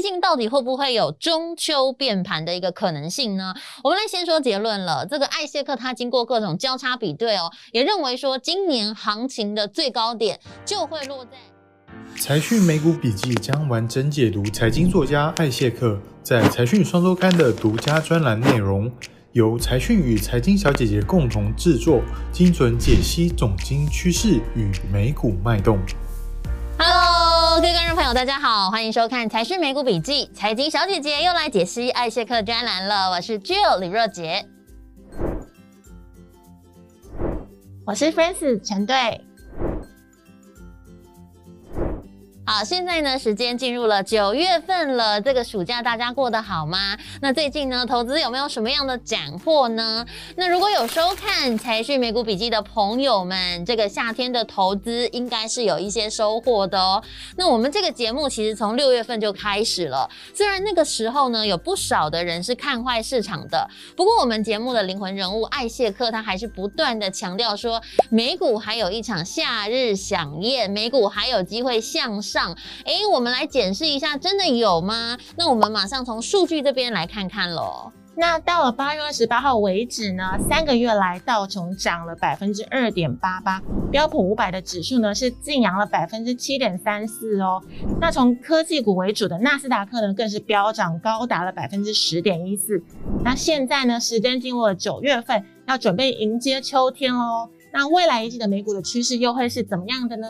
[0.00, 3.54] 究竟到底会不会有中秋变盘的一个可能性呢？
[3.84, 5.06] 我们来先说结论了。
[5.06, 11.32] 这个艾谢克他经过各种交叉比对哦，也认为说今年行情的最高点就会落在。
[12.16, 18.90] 财讯美股笔记将完整解读财经作家艾谢克在财讯双周刊的独家专栏内容，
[19.32, 22.00] 由财讯与财经小姐姐共同制作，
[22.32, 25.78] 精准解析总经趋势与美股脉动。
[27.60, 33.10] 各位观众朋友，大家好，欢迎收看财讯美股笔记，财经小姐姐又来解析艾谢克专栏了。
[33.10, 34.46] 我是 Jill 李若杰，
[37.84, 39.20] 我是 Francis 陈队。
[42.52, 45.20] 好，现在呢，时间进入了九月份了。
[45.20, 46.98] 这个暑假大家过得好吗？
[47.22, 50.04] 那最近呢，投资有没有什么样的斩获呢？
[50.34, 57.00] 那如果有收看财讯美股笔记的朋友们，这个夏天的投资应该是有一些收获的哦。
[57.36, 72.39] 那我们这个节目其实从六月份就开始了，虽然那个时候呢，有不少的人是看坏市场的，不过我们节目的灵魂人物艾谢克他还是不断的强调说，美股还有一场夏日饗宴，美股还有机会向上。
[72.84, 75.18] 哎，我们来检视一下，真的有吗？
[75.36, 77.92] 那我们马上从数据这边来看看喽。
[78.16, 87.62] 那到了八月二十八号为止呢，三个月来道琼涨了百分之二点八八，标普五百的指数呢是劲扬了百分之七点三四哦。
[87.98, 92.82] 那从科技股为主的纳斯达克呢更是飙涨高达了百分之十点一四。
[93.24, 97.48] 那现在呢，时间进入了九月份，要准备迎接秋天喽。
[97.72, 100.28] 那未来一季的美股的趋势又会是怎么样的呢？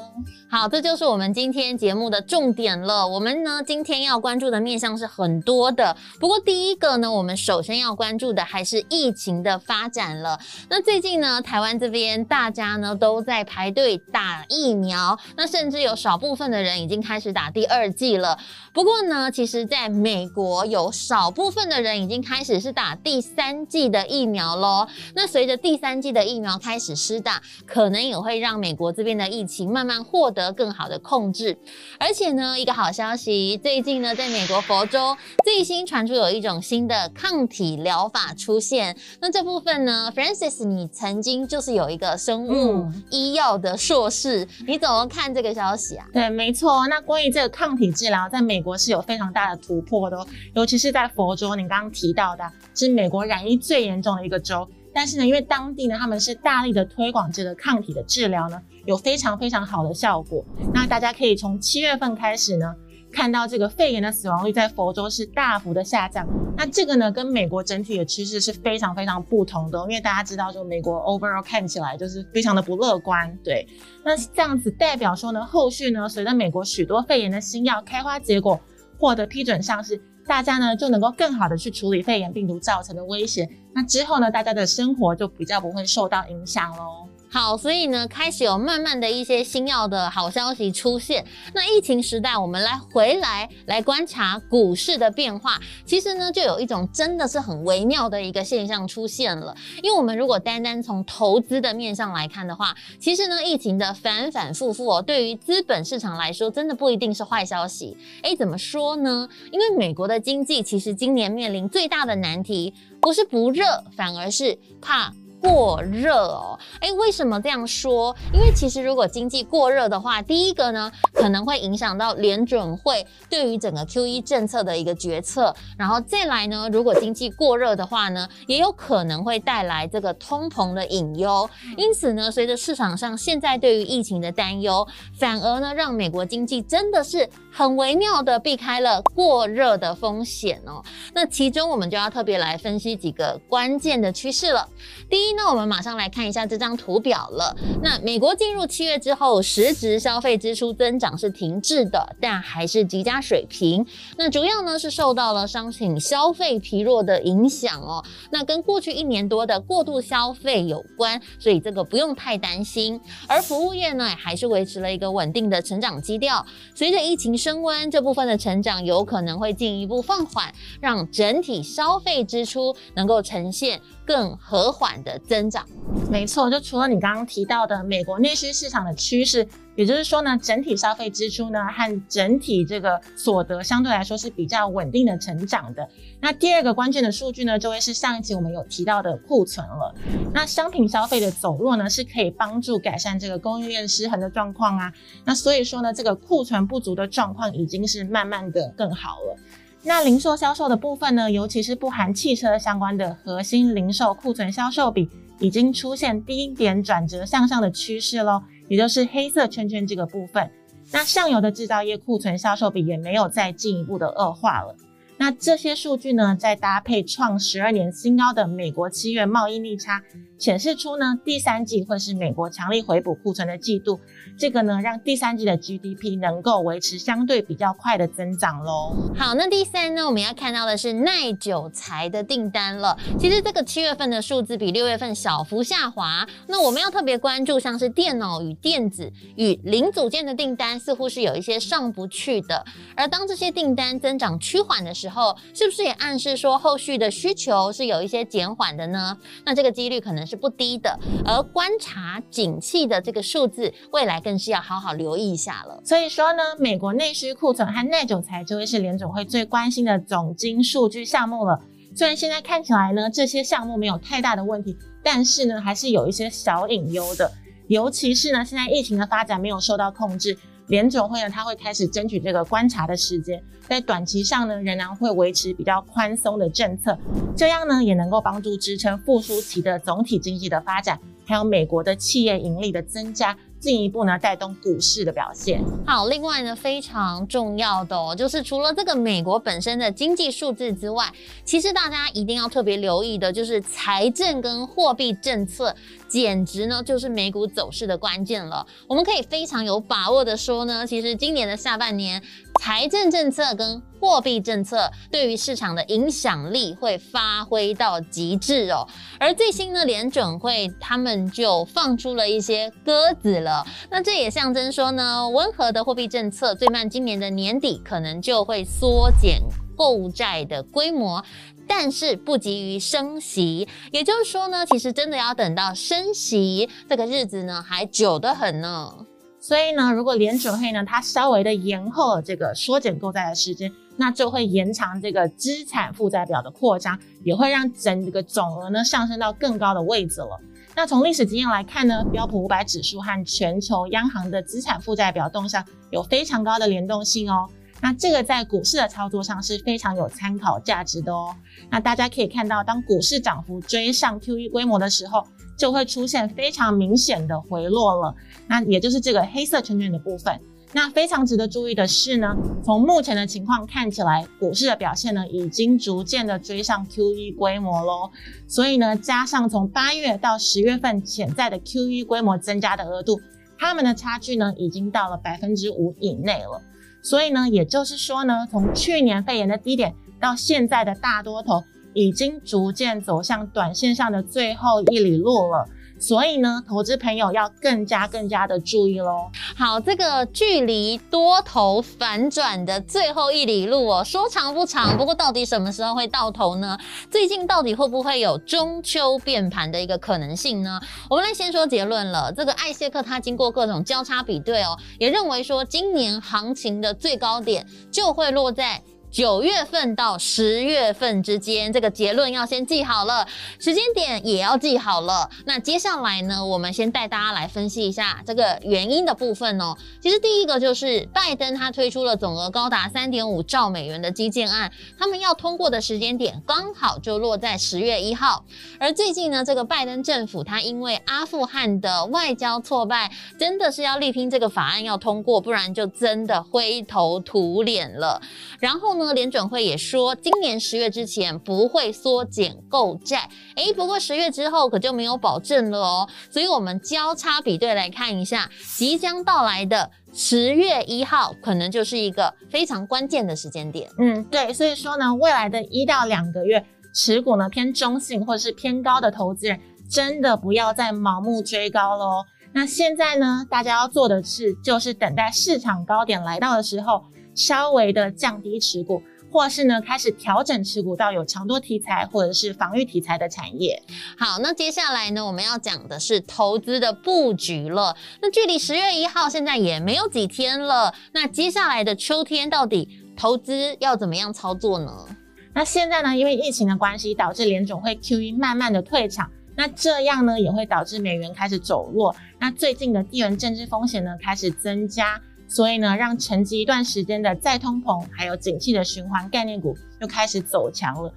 [0.51, 3.07] 好，这就是我们今天节目的重点了。
[3.07, 5.97] 我们呢，今天要关注的面向是很多的。
[6.19, 10.39] 不过第一个呢，我们首先要关注的还是疫情的发展了。
[10.69, 18.39] 那最近呢，台湾这边大家呢都在排队打疫苗，那甚至有少部分的人已经开始打第二剂了。
[18.73, 24.87] 不过呢，其实在美国有少部分的人已经开始是打第三剂的疫苗喽。
[25.15, 27.30] 那随着第三剂的疫苗开始施打，
[27.67, 31.59] 可能也会让美国这边的疫情慢慢获得更好的控制，
[31.99, 38.97] 而且呢，一个好消息，最近呢，在美国佛州最新传出有一种新的抗体疗法出现。
[39.21, 46.07] 那这部分呢，Francis，你曾经就是有一个生物医药的硕士，嗯、你怎么看这个消息啊？
[46.13, 46.87] 对，没错。
[46.89, 50.17] 那关于这个抗体治疗，在美国是有非常大的突破的，
[50.55, 52.45] 尤其是在佛州，你刚刚提到的，
[52.75, 54.67] 是美国染疫最严重的一个州。
[54.93, 60.45] 但是呢，因为当地呢，他们是大力的推广这个抗体的治疗呢，有非常非常好的效果。
[60.75, 62.75] 那大家可以从七月份开始呢，
[63.13, 66.27] 看到这个肺炎的死亡率在佛州是大幅的下降。
[66.57, 73.39] 那这个呢，跟美国整体的趋势是非常非常不同的，因为大家知道，说美国 overall 看起来就是非常的不乐观。
[73.43, 73.67] 对，
[74.05, 78.61] 那这样子代表说呢，后续呢，随着美国许多肺炎的新药开花结果，
[78.99, 80.03] 获得批准上市。
[80.31, 87.10] 大家呢就能够更好的去处理肺炎病毒造成的威胁，那之后呢，大家的生活就比较不会受到影响喽。
[87.33, 91.25] 好，所以呢，开始有慢慢的一些新药的好消息出现。
[91.55, 99.57] 那疫情时代，我们来回来来观察股市的变化，其实呢，就有一种真的是很微妙的一个现象出现了。
[99.81, 107.97] 因为我们如果单单从投资的面上来看的话，其实呢，疫情的反反复复哦，对于资本市场来说，真的不一定是坏消息。
[108.23, 109.29] 诶，怎么说呢？
[109.53, 115.15] 因为美国的经济其实今年面临最大的难题，不是不热，反而是怕。
[115.41, 118.15] 过热哦，诶，为什么这样说？
[118.33, 131.49] 因为其实如果经济过热的话，第一个呢，可能会影响到联准会对于整个 QE 政策的一个决策，然后再来呢，如果经济过热的话呢，也有可能会带来这个通膨的隐忧。
[131.79, 134.87] 因此呢，随着市场上现在对于疫情的担忧，
[135.19, 140.83] 反而呢，让美国经济真的是很微妙的避开了过热的风险哦。
[141.15, 144.69] 那其中我们就要特别来分析几个关键的趋势了。
[145.09, 145.30] 第一。
[145.37, 147.57] 那我们马上来看一下这张图表了。
[147.83, 153.87] 那美国进入七月之后，实质消费支出增长是停滞的，但还是极佳水平。
[154.17, 158.05] 那主要呢是受到了商品消费疲弱的影响哦。
[158.31, 163.01] 那跟过去一年多的过度消费有关，所以这个不用太担心。
[163.27, 166.45] 而服务业呢，还是维持了一个稳定的成长基调。
[166.75, 173.81] 随着疫情升温，这部分的成长有可能会进一步放缓，让整体消费支出能够呈现。
[174.11, 175.65] 更和缓的增长。
[176.11, 179.47] 没错，就除了你刚刚提到的美国内需市场的趋势，
[179.77, 185.89] 也就是说呢，整体消费支出呢和整体这个所得相对来说是比较稳定的成长的。
[186.21, 189.95] 那第二个关键的数据呢，就会是上一期我们有提到的库存了。
[190.35, 194.93] 那商品消费的走弱呢，是可以帮助改善这个供应链失衡的状况啊。
[195.25, 199.37] 那所以说呢，这个库存不足的状况已经是慢慢的更好了。
[199.83, 210.51] 那零售销售的部分呢，尤其是不含汽车相关的核心零售库存销售比，已经出现低点转折向上的趋势喽，也就是黑色圈圈这个部分。
[210.93, 214.77] 那上游的制造业库存销售比也没有再进一步的恶化了。
[215.17, 220.03] 那这些数据呢，再搭配创十二年新高的美国七月贸易逆差，
[220.41, 224.01] 显示出呢，第三季会是美国强力回补库存的季度。
[224.39, 228.97] 这个呢，让第三季的 GDP 能够维持相对比较快的增长喽。
[229.15, 232.99] 好，那第三呢，我们要看到的是耐久材的订单了。
[233.19, 236.27] 其实这个七月份的数字比六月份小幅下滑。
[236.47, 242.65] 那我们要特别关注，像是电脑与电子与零组件的订单，似乎是有一些上不去的。
[242.97, 249.19] 而当这些订单增长趋缓的时候，是不是也暗示说后续的需求是有一些减缓的呢？
[249.45, 250.99] 那这个几率可能是不低的。
[251.25, 255.83] 而观察景气的这个数字，未来更是要好好留意一下了。
[255.85, 261.61] 所以说呢，美国内需库存和耐久材就会是联准会最关心的总金数据项目了。
[261.97, 267.33] 虽然现在看起来呢，这些项目没有太大的问题，但是呢，还是有一些小隐忧的。
[267.67, 270.37] 尤其是呢，现在疫情的发展没有受到控制，
[270.71, 276.97] 联总会呢，它会开始争取这个观察的时间，在短期上呢，仍然会维持比较宽松的政策，
[277.37, 283.37] 这样呢，也能够帮助支撑复苏期的总体经济的发展，还有美国的企业盈利的增加。
[283.61, 285.63] 进一步呢，带动股市的表现。
[285.87, 291.13] 好，另外呢，非常重要的哦，就是除了这个美国本身的经济数字之外，
[291.45, 295.75] 其实大家一定要特别留意的，就是财政跟货币政策。
[296.09, 298.67] 简直呢就是美股走势的关键了。
[298.89, 302.21] 我们可以非常有把握的说呢，其实今年的下半年，
[302.61, 308.87] 财政政策跟货币政策对于市场的影响力会发挥到极致哦。
[309.19, 313.67] 而最新呢，联准会他们就放出了一些鸽子了。
[313.91, 319.41] 那这也象征说呢，温和的货币政策最慢今年的年底可能就会缩减
[319.75, 321.25] 购债的规模。
[321.67, 329.07] 但是不急于升息，也就是说呢，其实真的要等到升息这个日子呢，还久得很呢。
[329.51, 340.41] 所以呢，如果联准会呢，它稍微的延后了这个缩减购债的时间，那就会延长这个资产负债表的扩张，也会让整个总额呢上升到更高的位置了。
[340.77, 347.51] 那从历史经验来看呢，标普五百指数和全球央行的资产负债表动向有非常高的联动性哦。
[347.83, 351.35] 那这个在股市的操作上是非常有参考价值的哦。
[351.71, 358.15] 那大家可以看到，当股市涨幅追上 QE 规模的时候，就会出现非常明显的回落了。
[358.49, 360.39] 那也就是这个黑色圈圈的部分。
[360.73, 368.11] 那非常值得注意的是呢，从目前的情况看起来，股市的表现呢已经逐渐的追上 QE 规模喽。
[368.47, 373.21] 所以呢，加上从八月到十月份潜在的 QE 规模增加的额度，
[373.59, 376.63] 它们的差距呢已经到了百分之五以内了。
[377.03, 381.63] 所以呢，也就是说呢，从去年肺炎的低点到现在的大多头，
[381.95, 385.67] 已经逐渐走向短线上的最后一里路了。
[386.01, 389.31] 所以呢，投资朋友要更加更加的注意喽。
[389.55, 396.79] 好，这个距离多头反转的最后一里路哦，说长不长，不过到底什么时候会到头呢？
[397.11, 400.81] 最近到底会不会有中秋变盘的一个可能性呢？
[401.11, 402.33] 我们来先说结论了。
[402.33, 408.83] 这个艾谢克他经过各种交叉比对哦，也认为说今年行情的最高点就会落在。
[409.11, 413.27] 九月份到十月份之间，这个结论要先记好了，
[413.59, 415.29] 时间点也要记好了。
[415.47, 419.77] 那接下来呢，我们先带大家来分析一下这个原因的部分哦。
[420.01, 428.45] 其实第一个就是拜登他推出了总额高达三点五兆美元的基建案，他们要通过的时间点刚好就落在十月一号。
[428.79, 438.23] 而最近呢，这个拜登政府他因为阿富汗的外交挫败，真的是要力拼这个法案要通过，不然就真的灰头土脸了。
[438.61, 443.29] 然后，呢，联准会也说，今年十月之前不会缩减购债。
[443.57, 446.09] 诶，不过十月之后可就没有保证了哦。
[446.31, 453.91] 所以，我们交叉比对来看一下，即将到来的十月一号，可能就是一个非常关键的时间点。
[453.99, 454.53] 嗯，对。
[454.53, 456.65] 所以说呢，未来的一到两个月，
[456.95, 462.25] 持股呢偏中性或是偏高的投资人，真的不要再盲目追高喽。
[462.53, 467.05] 那现在呢，大家要做的是，就是等待市场高点来到的时候。
[467.35, 473.83] 稍微的降低持股，或是呢开始调整持股到有长多题材或者是防御题材的产业。
[474.19, 477.97] 好，那接下来呢，我们要讲的是投资的布局了。
[478.21, 485.07] 那距离十月一号现在也没有几天了，那接下来的秋天到底投资要怎么样操作呢？
[485.53, 492.15] 那现在呢，因为疫情的关系，导致联总会 QE 慢慢的退场，那这样呢也会导致美元开始走弱。
[492.39, 495.21] 那最近的地缘政治风险呢开始增加，
[495.51, 501.13] 所以呢让沉寂一段时间的再通膨还有景气的循环概念股又开始走强了。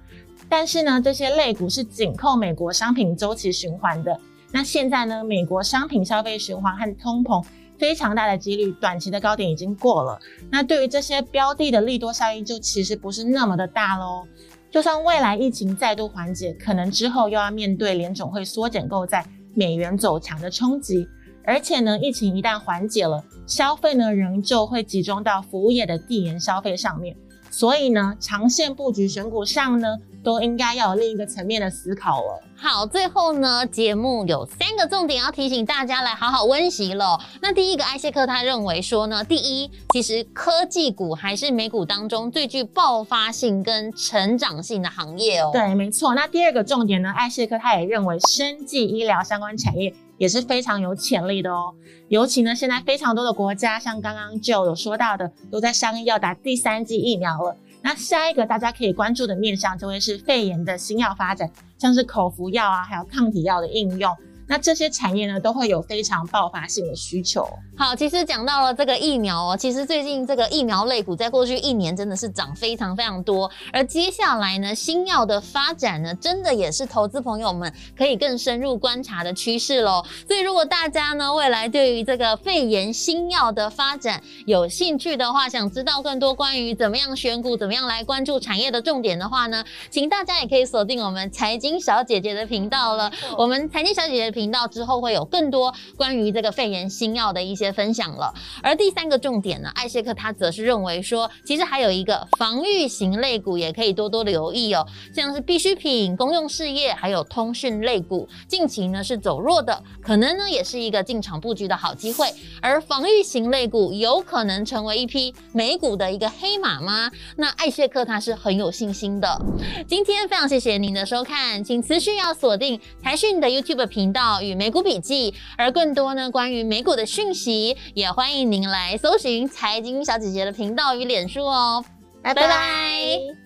[0.48, 4.20] 但是呢这些类股是紧扣美国商品周期循环的。
[4.52, 7.42] 那现在呢美国商品消费循环和通膨。
[7.76, 10.16] 非常大的几率，短期的高点已经过了。
[10.48, 14.24] 那对于这些标的的利多效应，就其实不是那么的大喽。
[14.70, 21.04] 就算未来疫情再度缓解，可能之后又要面对联总会缩减购债、美元走强的冲击。
[21.44, 27.16] 而且呢，疫情一旦缓解了，消费呢仍旧会集中到服务业的递延消费上面。
[27.50, 32.42] 所以呢，长线布局选股上呢，都应该要有另一个层面的思考了。
[32.56, 37.16] 好，最后呢，节目有三个重点要提醒大家来好好温习了。
[37.40, 45.50] 那第一个，艾谢克他认为说呢，第一，其实科技股还是美股当中最具爆发性跟成长性的行业哦。
[45.52, 46.12] 对，没错。
[46.16, 51.74] 那第二个重点呢，艾谢克他也认为生技医疗相关产业也是非常有潜力的哦。
[52.08, 57.56] 尤其呢，现在非常多的国家，像刚刚就有说到的，都在商议要打第三剂疫苗了。
[57.82, 64.14] 那下一个大家可以关注的面向就会是肺炎的新药发展，像是口服药啊，还有抗体药的应用。
[64.46, 67.48] 那这些产业呢，都会有非常爆发性的需求。
[67.76, 80.04] 好，其实讲到了这个疫苗哦，其实最近这个疫苗类股在过去一年真的是涨非常非常多，而接下来呢，新药的发展呢，真的也是投资朋友们可以更深入观察的趋势喽。
[80.28, 93.10] 所以，如果大家呢未来对于这个肺炎新药的发展有兴趣的话，想知道更多关于怎么样选股、怎么样来关注产业的重点的话呢，请大家也可以锁定我们财经小姐姐的频道了。
[93.36, 94.33] 我们财经小姐姐。
[94.34, 98.34] 频道之后会有更多关于这个肺炎新药的一些分享了。
[98.62, 112.26] 而第三个重点呢，艾谢克他则是认为说，其实还有一个防御型类股也可以多多留意哦，像是必需品、公用事业还有通讯类股，近期呢是走弱的，可能呢也是一个进场布局的好机会。
[112.60, 117.10] 而防御型类股有可能成为一匹美股的一个黑马吗？
[117.36, 119.40] 那艾谢克他是很有信心的。
[119.86, 124.23] 今天非常谢谢您的收看，请持续要锁定财讯的 YouTube 频道。
[124.42, 131.84] 与美股笔记，而更多呢关于美股的讯息，也欢迎您来搜寻财经小姐姐的频道与脸书哦。
[132.22, 132.42] 拜拜。
[132.42, 133.43] 拜拜。